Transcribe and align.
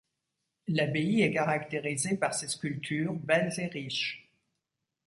L'abbaye 0.67 1.21
est 1.21 1.31
caractérisée 1.31 2.17
par 2.17 2.33
ses 2.33 2.47
sculptures 2.47 3.13
belles 3.13 3.53
et 3.59 3.67
riches. 3.67 4.31